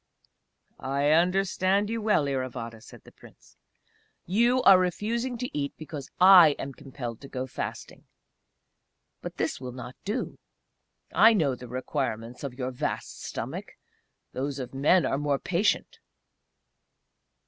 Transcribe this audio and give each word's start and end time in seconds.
"I 0.79 1.11
understand 1.11 1.91
you 1.91 2.01
well, 2.01 2.25
Iravata," 2.27 2.81
said 2.81 3.03
the 3.03 3.11
Prince. 3.11 3.55
"You 4.25 4.63
are 4.63 4.79
refusing 4.79 5.37
to 5.37 5.55
eat 5.55 5.75
because 5.77 6.09
I 6.19 6.55
am 6.57 6.73
compelled 6.73 7.21
to 7.21 7.27
go 7.27 7.45
fasting. 7.45 8.05
But 9.21 9.37
this 9.37 9.61
will 9.61 9.73
not 9.73 9.95
do. 10.03 10.39
I 11.13 11.33
know 11.33 11.53
the 11.53 11.67
requirements 11.67 12.43
of 12.43 12.55
your 12.55 12.71
vast 12.71 13.21
stomach 13.23 13.73
those 14.31 14.57
of 14.57 14.73
men 14.73 15.05
are 15.05 15.19
more 15.19 15.37
patient!" 15.37 15.99